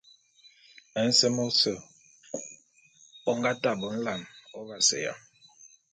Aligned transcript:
Nsem 1.05 1.35
ôse 1.45 1.73
ô 3.29 3.31
nga 3.37 3.51
to 3.61 3.71
be 3.79 3.87
nlam 3.95 4.21
ô 4.57 4.59
vaseya. 4.69 5.13